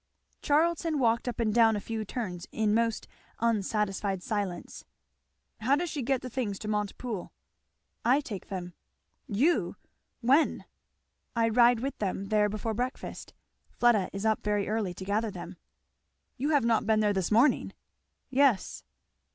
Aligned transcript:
Charlton 0.41 0.97
walked 0.97 1.27
up 1.27 1.39
and 1.39 1.53
down 1.53 1.75
a 1.75 1.79
few 1.79 2.03
turns 2.03 2.47
in 2.51 2.73
most 2.73 3.07
unsatisfied 3.39 4.23
silence. 4.23 4.83
"How 5.59 5.75
does 5.75 5.91
she 5.91 6.01
get 6.01 6.21
the 6.23 6.27
things 6.29 6.57
to 6.57 6.67
Montepoole?" 6.67 7.31
"I 8.03 8.19
take 8.19 8.47
them." 8.47 8.73
"You! 9.27 9.75
When?" 10.21 10.65
"I 11.35 11.49
ride 11.49 11.81
with 11.81 11.99
them 11.99 12.29
there 12.29 12.49
before 12.49 12.73
breakfast. 12.73 13.35
Fleda 13.69 14.09
is 14.11 14.25
up 14.25 14.41
very 14.43 14.67
early 14.67 14.95
to 14.95 15.05
gather 15.05 15.29
them." 15.29 15.57
"You 16.35 16.49
have 16.49 16.65
not 16.65 16.87
been 16.87 17.01
there 17.01 17.13
this 17.13 17.29
morning?" 17.29 17.71
"Yes." 18.31 18.83